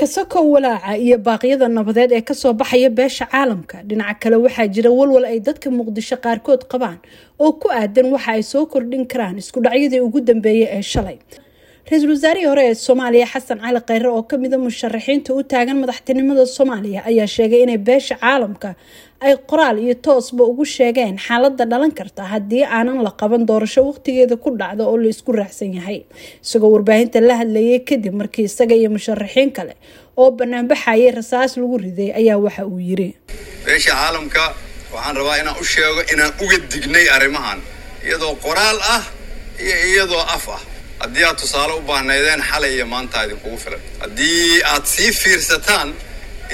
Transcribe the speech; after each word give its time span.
kasakow 0.00 0.44
walaaca 0.54 0.96
iyo 1.04 1.16
baaqyada 1.26 1.66
nabadeed 1.68 2.12
ee 2.12 2.20
ka 2.28 2.34
soo 2.34 2.52
baxaya 2.60 2.88
beesha 2.98 3.24
caalamka. 3.32 3.76
Dhinaca 3.88 4.16
kale 4.22 4.36
waxaa 4.44 4.66
jira 4.74 4.90
walwal 4.98 5.24
ay 5.32 5.38
dadka 5.46 5.68
muqdisho 5.78 6.16
qaarkood 6.24 6.62
qabaan 6.72 6.98
oo 7.44 7.52
ku 7.60 7.66
aadan 7.68 8.06
waxa 8.14 8.30
ay 8.36 8.42
soo 8.52 8.64
kordhin 8.72 9.04
karaan 9.12 9.36
isku 9.42 9.60
dhacyadii 9.64 10.00
ugu 10.06 10.20
dambeeyay 10.28 10.68
ee 10.78 10.82
shalay 10.92 11.18
ra'iisul 11.90 12.10
wasaarihii 12.14 12.46
hore 12.50 12.64
ee 12.70 12.74
soomaaliya 12.86 13.26
xasan 13.32 13.58
cali 13.64 13.80
kheyre 13.88 14.08
oo 14.16 14.22
kamida 14.30 14.56
musharaxiinta 14.64 15.30
u 15.38 15.42
taagan 15.52 15.78
madaxtinimada 15.82 16.44
soomaaliya 16.56 17.00
ayaa 17.10 17.26
sheegay 17.36 17.60
inay 17.64 17.78
beesha 17.88 18.14
caalamka 18.22 18.70
ay 19.26 19.34
qoraal 19.50 19.78
iyo 19.84 19.94
toosba 20.06 20.42
ugu 20.50 20.64
sheegeen 20.74 21.16
xaalada 21.26 21.64
dhalan 21.70 21.92
karta 21.98 22.22
haddii 22.32 22.64
aanan 22.76 22.98
la 23.06 23.10
qaban 23.20 23.42
doorasho 23.50 23.80
waqtigeeda 23.88 24.36
ku 24.44 24.48
dhacda 24.60 24.84
oo 24.90 24.96
la 25.02 25.08
isku 25.14 25.30
raacsan 25.32 25.74
yahay. 25.78 25.98
Isagoo 26.44 26.70
warbaahinta 26.74 27.18
la 27.28 27.34
hadlayay 27.40 27.78
kadib 27.88 28.14
markii 28.20 28.44
isaga 28.50 28.74
iyo 28.80 28.88
musharaxiin 28.96 29.50
kale 29.56 29.74
oo 30.20 30.30
banaanbaxayay 30.38 31.10
rasaas 31.18 31.52
lagu 31.60 31.76
riday 31.84 32.10
ayaa 32.20 32.38
waxa 32.44 32.62
uu 32.72 32.78
yiri 32.88 33.08
beesha 33.66 33.90
caalamka 33.98 34.42
waxaan 34.94 35.16
rabaa 35.20 35.36
inaan 35.42 35.56
u 35.62 35.64
sheego 35.72 36.00
inaan 36.12 36.32
uga 36.44 36.56
dignay 36.72 37.06
arrimahan 37.16 37.58
iyadoo 38.06 38.34
qoraal 38.46 38.78
ah 38.96 39.04
iyo 39.64 39.76
iyadoo 39.92 40.24
af 40.36 40.46
ah 40.56 40.62
haddii 41.02 41.24
aad 41.28 41.38
tusaale 41.42 41.72
u 41.80 41.82
baahnaydeen 41.90 42.42
xalay 42.50 42.72
iyo 42.76 42.86
maanta 42.94 43.18
idinkugu 43.26 43.58
filan. 43.64 43.80
Haddii 44.02 44.62
aad 44.72 44.84
sii 44.94 45.10
fiirsataan 45.22 45.88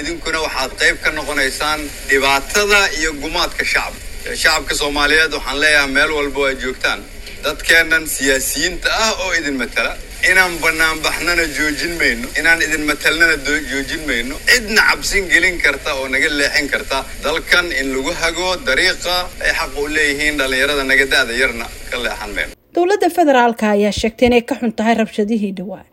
idinkuna 0.00 0.38
waxaad 0.46 0.72
qayb 0.80 0.96
ka 1.04 1.10
noqonaysaan 1.18 1.80
dhibaatada 2.08 2.80
iyo 2.98 3.10
gumaadka 3.22 3.64
shacabka 3.72 4.36
shacabka 4.42 4.74
soomaaliyeed 4.80 5.32
waxaan 5.38 5.58
leeyahay 5.62 5.90
meel 5.96 6.10
walba 6.18 6.40
waa 6.44 6.54
joogtaan. 6.62 7.00
Dadkeennan 7.44 8.04
siyaasiyiinta 8.16 8.88
ah 9.04 9.12
oo 9.22 9.30
idin 9.38 9.56
matala 9.62 9.92
inaan 10.30 10.54
banaanbaxnana 10.64 11.44
joojin 11.56 11.92
mayno 12.00 12.28
inaan 12.40 12.60
idin 12.66 12.84
matalnana 12.90 13.36
joojin 13.70 14.02
mayno 14.08 14.34
cidna 14.50 14.82
cabsin 14.88 15.24
gelin 15.32 15.56
karta 15.64 15.90
oo 15.98 16.06
naga 16.14 16.28
leexin 16.38 16.68
karta. 16.72 16.98
Dalkan 17.24 17.66
in 17.80 17.86
lagu 17.96 18.12
hago 18.22 18.48
dariiqa 18.66 19.16
ay 19.44 19.52
xaq 19.58 19.72
u 19.82 19.88
leeyihiin 19.96 20.34
dhallinyarada 20.38 20.84
naga 20.90 21.06
da-da 21.12 21.32
yarna 21.42 21.66
ka 21.90 21.96
leexan 22.04 22.32
mayno 22.36 22.54
dowladda 22.76 23.08
federaalka 23.16 23.66
ayaa 23.76 23.92
sheegtay 24.00 24.26
inay 24.28 24.42
ka 24.48 24.54
xun 24.60 24.72
tahay 24.78 24.94
rabshadihii 25.00 25.52
dhawaa 25.58 25.84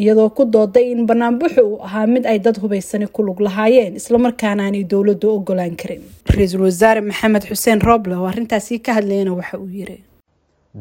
iyadoo 0.00 0.30
ku 0.36 0.44
dooday 0.54 0.86
in 0.92 1.06
banaanbaxu 1.06 1.60
uu 1.70 1.78
ahaa 1.86 2.06
mid 2.06 2.24
ay 2.26 2.38
dad 2.38 2.56
hubaysani 2.62 3.06
ku 3.16 3.22
lug 3.26 3.40
lahaayeen 3.46 3.96
islamarkaana 4.00 4.62
aanay 4.66 4.84
dowladdu 4.92 5.26
ogolaan 5.36 5.76
karin. 5.82 6.02
Ra'iisul 6.36 6.62
wasaare 6.68 7.00
maxamed 7.10 7.42
xuseen 7.50 7.80
roble 7.88 8.14
oo 8.16 8.26
arrintaasi 8.32 8.78
ka 8.86 8.92
hadlayana 8.98 9.32
waxa 9.38 9.58
uu 9.58 9.68
yiri 9.78 9.98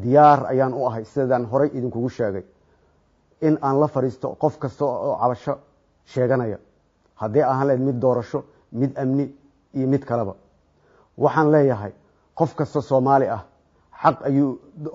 diyaar 0.03 0.40
ayaan 0.53 0.73
u 0.73 0.86
ahay 0.90 1.06
sidaan 1.14 1.45
horay 1.52 1.70
idinkugu 1.78 2.09
sheegay 2.18 2.44
in 3.48 3.58
aan 3.62 3.80
la 3.81 3.88
fadhiisto 3.88 4.28
qof 4.44 4.58
kasta 4.58 4.86
oo 4.86 5.16
cabasho 5.22 5.53
sheeganaya. 6.14 6.58
Haddii 7.22 7.44
ahaan 7.52 7.68
lahayd 7.68 7.81
mid 7.88 7.98
doorasho 8.03 8.40
mid 8.72 8.92
amni 9.03 9.25
iyo 9.78 9.88
mid 9.88 10.03
kaleba 10.09 10.34
waxaan 11.18 11.52
leeyahay 11.53 11.92
qof 12.40 12.52
kasta 12.56 12.81
soomaali 12.81 13.28
ah 13.38 13.42
xaq 14.03 14.17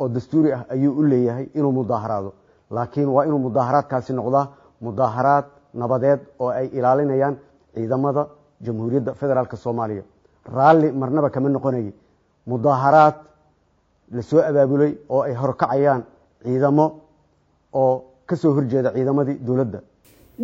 oo 0.01 0.09
dastuuri 0.15 0.51
ah 0.57 0.63
ayuu 0.75 0.93
u 1.01 1.03
leeyahay 1.11 1.47
inuu 1.59 1.73
mudaaharaado. 1.81 2.31
Laakiin 2.71 3.09
waa 3.17 3.25
inuu 3.29 3.39
mudaaharaadkaasi 3.47 4.13
noqdaa 4.19 4.47
mudaaharaad 4.87 5.45
nabadeed 5.81 6.21
oo 6.43 6.49
ay 6.59 6.67
ilaalinayaan 6.79 7.35
ciidamada 7.75 8.23
jamhuuriyadda 8.65 9.13
federaalk 9.21 9.53
soomaaliya. 9.65 10.03
Raalli 10.57 10.89
marnaba 11.01 11.29
kama 11.35 11.49
noqonayay. 11.49 11.93
Mudaaharaad 12.51 13.15
la 14.17 14.23
soo 14.23 14.41
abaabulay 14.51 14.93
oo 15.09 15.21
ay 15.29 15.35
horkacayaan 15.35 16.03
ciidamo 16.45 16.87
oo 17.73 17.95
ka 18.29 18.35
soo 18.37 18.53
horjeeda 18.57 18.91
ciidamadii 18.97 19.39
dowladda. 19.47 19.81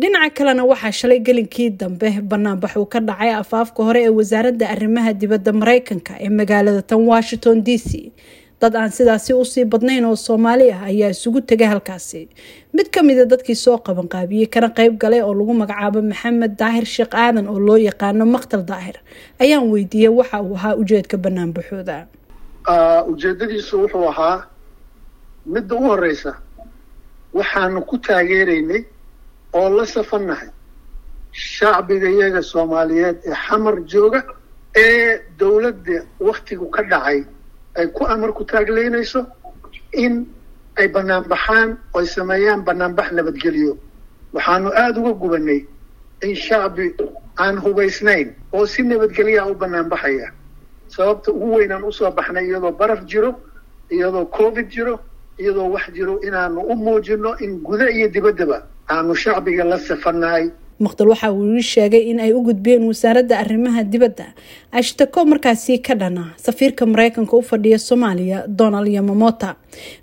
Dhinaca 0.01 0.29
kalena 0.37 0.63
waxaa 0.71 0.91
shalay 0.99 1.19
gelinkii 1.27 1.69
dambe 1.79 2.09
banaanbax 2.29 2.75
uu 2.77 2.85
ka 2.93 2.99
dhacay 2.99 3.31
afaafka 3.41 3.83
hore 3.87 4.01
ee 4.05 4.09
wasaaradda 4.19 4.65
arrimaha 4.73 5.11
dibadda 5.21 5.51
mareykanka 5.61 6.13
ee 6.25 6.29
magaalada 6.39 6.81
tan 6.89 7.01
washington 7.11 7.57
d 7.65 7.77
c 7.77 8.11
dad 8.63 8.75
aan 8.81 8.91
sidaasi 8.97 9.33
u 9.33 9.43
sii 9.51 9.65
badnayn 9.73 10.05
oo 10.09 10.15
soomaali 10.25 10.67
ah 10.75 10.81
ayaa 10.91 11.09
isugu 11.15 11.39
tegay 11.49 11.67
halkaasi. 11.73 12.21
Mid 12.75 12.87
kamida 12.95 13.25
dadkii 13.31 13.55
soo 13.65 13.77
qabanqaabiyey 13.87 14.47
kana 14.53 14.69
qeyb 14.77 14.93
galay 15.03 15.21
oo 15.27 15.33
lagu 15.39 15.53
magacaabo 15.61 15.99
maxamed 16.11 16.51
daahir 16.61 16.85
sheekh 16.95 17.13
aadan 17.23 17.47
oo 17.53 17.59
loo 17.67 17.77
yaqaano 17.89 18.25
maktal 18.35 18.63
daahir 18.71 18.97
ayaan 19.43 19.65
weydiiyey 19.73 20.11
waxa 20.19 20.37
uu 20.47 20.55
ahaa 20.59 20.73
ujeedka 20.81 21.17
banaanbaxooda 21.23 21.97
ujeedadiisu 23.11 23.73
wuxuu 23.81 24.07
ahaa 24.11 24.37
midda 25.53 25.75
u 25.75 25.81
horeysa 25.89 26.31
waxaanu 27.37 27.81
ku 27.89 27.95
taageeraynay 28.07 28.81
oo 29.59 29.69
la 29.77 29.85
safannahay 29.95 30.49
shacbiga 31.31 32.07
iyaga 32.15 32.41
soomaaliyeed 32.51 33.17
ee 33.29 33.35
xamar 33.45 33.75
jooga 33.93 34.19
ee 34.85 35.19
dowladda 35.39 35.97
waktigu 36.27 36.65
ka 36.75 36.81
dhacay 36.91 37.19
ay 37.77 37.87
ku 37.95 38.03
amar 38.05 38.31
ku 38.37 38.43
taagleynayso 38.45 39.25
in 39.93 40.25
ay 40.79 40.87
banaanbaxaan 40.87 41.69
oo 41.93 41.99
ay 42.01 42.07
sameeyaan 42.07 42.61
banaanbax 42.67 43.07
nabadgelyo. 43.17 43.73
Waxaanu 44.33 44.69
aada 44.73 44.97
uga 45.01 45.13
gubanay 45.21 45.61
in 46.25 46.35
shacbi 46.35 46.93
aan 47.37 47.57
hubaysnayn 47.63 48.27
oo 48.53 48.65
si 48.65 48.81
nabadgelyaa 48.83 49.45
u 49.51 49.55
banaanbaxaya 49.55 50.27
sababta 50.89 51.31
ugu 51.31 51.47
weynaan 51.57 51.83
u 51.83 51.91
soo 51.91 52.11
baxnay 52.11 52.45
iyadoo 52.49 52.71
baraf 52.79 53.01
jiro 53.09 53.31
iyadoo 53.91 54.25
covid 54.37 54.67
jiro 54.73 54.99
iyadoo 55.41 55.69
wax 55.73 55.85
jiro 55.95 56.13
inaanu 56.27 56.61
u 56.61 56.75
muujino 56.75 57.37
in 57.43 57.59
guda 57.65 57.89
iyo 57.89 58.07
dibaddaba 58.09 58.57
aanu 58.89 59.15
shacbiga 59.15 59.63
la 59.63 59.77
safanahay 59.79 60.49
muqdal 60.79 61.09
waxa 61.13 61.31
uu 61.33 61.57
ii 61.57 61.61
sheegay 61.61 62.03
in 62.11 62.19
ay 62.19 62.33
u 62.33 62.41
gudbeen 62.45 62.83
wasaaradda 62.89 63.37
arrimaha 63.41 63.81
dibadda 63.83 64.33
ashtako 64.79 65.25
markaasi 65.25 65.77
ka 65.85 65.93
dhana 65.95 66.33
safiirka 66.45 66.85
mareykanka 66.85 67.37
u 67.37 67.41
fadhiya 67.49 67.77
soomaaliya 67.79 68.47
donald 68.47 68.87
yamamota. 68.87 69.55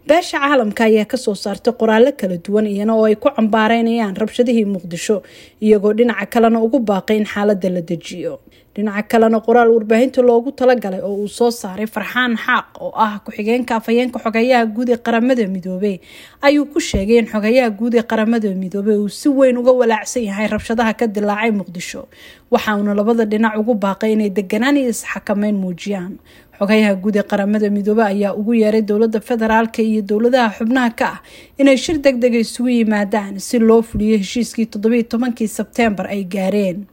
Beesha 0.06 0.38
caalamka 0.38 0.84
ayaa 0.84 1.04
ka 1.10 1.16
soo 1.16 1.34
saartay 1.34 1.72
qoraallo 1.80 2.12
kala 2.20 2.36
duwan 2.38 2.66
iyana 2.70 2.94
oo 2.94 3.04
ay 3.10 3.16
ku 3.16 3.28
cambaareynayaan 3.34 4.14
rabshadihii 4.16 4.64
muqdisho 4.74 5.22
iyagoo 5.60 5.92
dhinaca 5.98 6.26
kalena 6.30 6.62
ugu 6.62 6.78
baaqay 6.78 7.16
in 7.18 7.26
xaaladda 7.26 7.68
la 7.70 7.80
dejiyo. 7.82 8.38
Dhinaca 8.74 9.02
kalena 9.10 9.40
qoraal 9.42 9.70
warbaahinta 9.74 10.22
loogu 10.22 10.52
talagalay 10.54 11.02
oo 11.02 11.14
uu 11.22 11.28
soo 11.28 11.50
saaray 11.50 11.86
farxaan 11.86 12.36
xaaq 12.38 12.66
oo 12.80 12.92
ah 12.94 13.18
ku-xigeenka 13.26 13.74
afhayeenka 13.78 14.18
xogayaha 14.22 14.66
guud 14.74 14.88
ee 14.94 14.96
qaramada 15.06 15.46
midoobey 15.54 15.98
ayuu 16.42 16.66
ku 16.70 16.78
sheegay 16.80 17.18
in 17.18 17.26
xogayaha 17.26 17.70
guud 17.78 17.94
ee 17.94 18.02
qaramada 18.02 18.50
midoobey 18.54 18.96
uu 19.02 19.08
si 19.08 19.28
weyn 19.28 19.58
uga 19.58 19.72
walaacsan 19.80 20.22
yahay 20.30 20.46
rabshadaha 20.54 20.94
ka 21.00 21.06
dilaacay 21.06 21.50
muqdisho. 21.50 22.06
Waxa 22.50 22.74
uuna 22.78 22.94
labada 22.94 23.24
dhinac 23.32 23.54
ugu 23.58 23.74
baaqay 23.74 24.12
inay 24.14 24.30
deganaan 24.30 24.58
iyo 24.80 24.90
isxakameyn 24.94 25.56
muujiyaan. 25.62 26.12
Xogayaha 26.58 26.94
guud 27.02 27.16
ee 27.16 27.22
qaramada 27.30 27.70
midoobe 27.70 28.02
ayaa 28.04 28.34
ugu 28.40 28.52
yeeray 28.54 28.82
dowladda 28.82 29.20
federaalka 29.20 29.82
iyo 29.82 30.02
dowladaha 30.02 30.48
xubnaha 30.58 30.90
ka 31.00 31.06
ah 31.14 31.18
inay 31.58 31.76
shir 31.84 31.96
deg 32.04 32.16
dega 32.20 32.38
isugu 32.38 32.68
yimaadaan 32.68 33.38
si 33.40 33.58
loo 33.58 33.82
fuliyo 33.82 34.16
heshiiskii 34.22 34.66
toddobiiy 34.72 35.04
tobankii 35.12 35.48
sebteembar 35.48 36.06
ay 36.14 36.24
gaareen. 36.24 36.84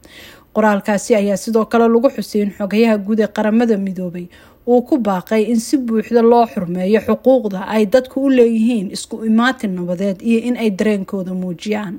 Qoraalkaasi 0.56 1.14
ayaa 1.14 1.36
sidoo 1.36 1.64
kale 1.70 1.84
lagu 1.88 2.08
xusay 2.16 2.40
in 2.42 2.50
xogayaha 2.58 2.96
guud 3.06 3.20
ee 3.20 3.28
qaramada 3.36 3.76
midoobay 3.76 4.26
uu 4.72 4.82
ku 4.88 4.96
baaqay 5.08 5.42
in 5.52 5.60
si 5.66 5.76
buuxda 5.88 6.22
loo 6.32 6.44
xurmeeyo 6.52 7.00
xuquuqda 7.08 7.60
ay 7.74 7.82
dadku 7.94 8.16
u 8.26 8.28
leeyihiin 8.38 8.86
isku 8.96 9.16
imaatin 9.30 9.72
nabadeed 9.78 10.18
iyo 10.30 10.38
in 10.48 10.56
ay 10.62 10.70
dareenkooda 10.78 11.32
muujiyaan. 11.42 11.94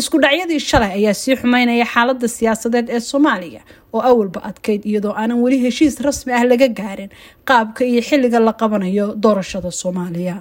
Isku 0.00 0.16
dhacyadii 0.24 0.60
shalay 0.70 0.92
ayaa 0.98 1.14
sii 1.22 1.36
xumeynaya 1.40 1.86
xaalada 1.94 2.28
siyaasadeed 2.36 2.86
ee 2.96 3.00
soomaaliya 3.10 3.62
oo 3.96 4.00
awalba 4.10 4.40
adkeyd 4.50 4.82
iyadoo 4.90 5.14
aanan 5.20 5.38
weli 5.44 5.58
heshiis 5.64 5.96
rasmi 6.06 6.32
ah 6.38 6.44
laga 6.50 6.68
gaarin 6.80 7.10
qaabka 7.48 7.82
iyo 7.90 8.00
xilliga 8.08 8.38
la 8.46 8.52
qabanayo 8.60 9.06
doorashada 9.24 9.70
soomaaliya 9.82 10.36